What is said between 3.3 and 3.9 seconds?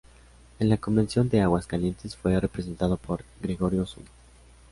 Gregorio